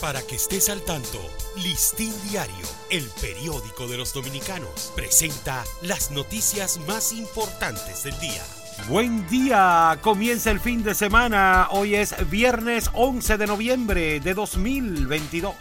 [0.00, 1.18] Para que estés al tanto,
[1.56, 8.44] Listín Diario, el periódico de los dominicanos, presenta las noticias más importantes del día.
[8.88, 15.56] Buen día, comienza el fin de semana, hoy es viernes 11 de noviembre de 2022.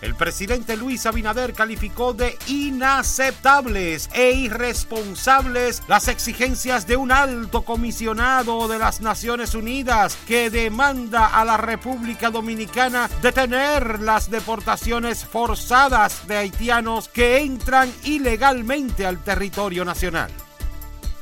[0.00, 8.68] El presidente Luis Abinader calificó de inaceptables e irresponsables las exigencias de un alto comisionado
[8.68, 16.36] de las Naciones Unidas que demanda a la República Dominicana detener las deportaciones forzadas de
[16.36, 20.30] haitianos que entran ilegalmente al territorio nacional.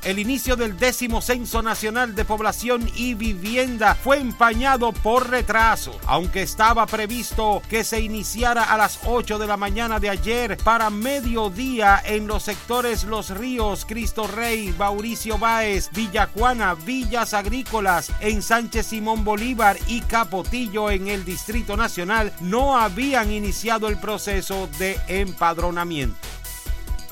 [0.07, 6.43] El inicio del décimo Censo Nacional de Población y Vivienda fue empañado por retraso, aunque
[6.43, 12.01] estaba previsto que se iniciara a las 8 de la mañana de ayer para mediodía
[12.05, 19.25] en los sectores Los Ríos, Cristo Rey, Mauricio Báez, Villajuana, Villas Agrícolas, en Sánchez Simón
[19.25, 26.26] Bolívar y Capotillo en el Distrito Nacional, no habían iniciado el proceso de empadronamiento.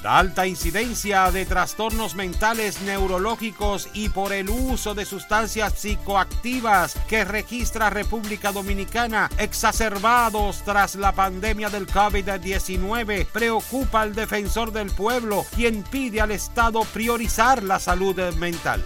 [0.05, 7.24] La alta incidencia de trastornos mentales neurológicos y por el uso de sustancias psicoactivas que
[7.24, 15.82] registra República Dominicana exacerbados tras la pandemia del COVID-19 preocupa al defensor del pueblo quien
[15.82, 18.84] pide al Estado priorizar la salud mental.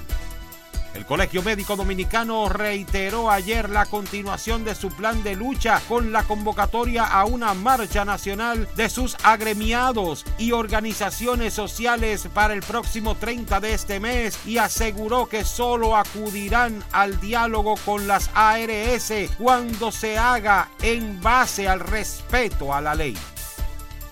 [0.94, 6.22] El Colegio Médico Dominicano reiteró ayer la continuación de su plan de lucha con la
[6.22, 13.60] convocatoria a una marcha nacional de sus agremiados y organizaciones sociales para el próximo 30
[13.60, 20.18] de este mes y aseguró que solo acudirán al diálogo con las ARS cuando se
[20.18, 23.16] haga en base al respeto a la ley.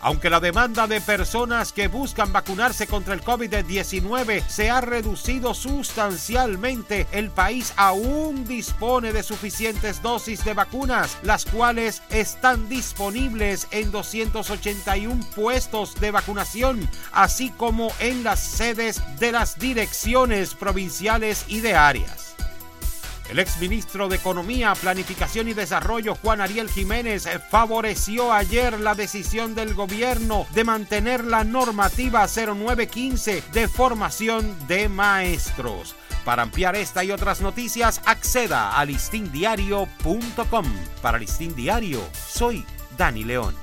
[0.07, 7.09] Aunque la demanda de personas que buscan vacunarse contra el COVID-19 se ha reducido sustancialmente,
[7.11, 15.27] el país aún dispone de suficientes dosis de vacunas, las cuales están disponibles en 281
[15.35, 22.36] puestos de vacunación, así como en las sedes de las direcciones provinciales y de áreas.
[23.31, 29.75] El exministro de Economía, Planificación y Desarrollo, Juan Ariel Jiménez, favoreció ayer la decisión del
[29.75, 35.97] gobierno de mantener la normativa 0915 de formación de maestros.
[36.25, 40.67] Para ampliar esta y otras noticias, acceda a listindiario.com.
[41.01, 42.65] Para Listín Diario, soy
[42.99, 43.55] Dani León.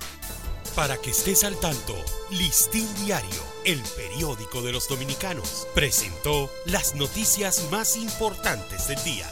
[0.76, 1.94] Para que estés al tanto,
[2.32, 9.30] Listín Diario, el periódico de los dominicanos, presentó las noticias más importantes del día.